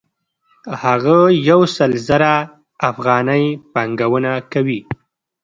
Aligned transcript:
هغه 0.83 1.17
یو 1.49 1.61
سل 1.75 1.91
زره 2.07 2.33
افغانۍ 2.89 3.45
پانګونه 3.73 4.31
کوي 4.51 4.79